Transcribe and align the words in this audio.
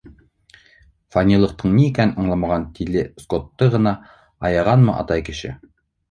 Фанилыҡтың 1.15 1.75
ни 1.79 1.83
икәнен 1.89 2.13
аңламаған 2.23 2.65
тиле 2.79 3.03
Скотты 3.25 3.67
ғына 3.75 3.93
аяғанмы 4.49 4.97
атай 5.03 5.23
кеше? 5.29 5.53